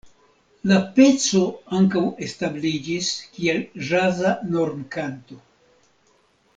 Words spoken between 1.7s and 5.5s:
ankaŭ establiĝis kiel ĵaza normkanto.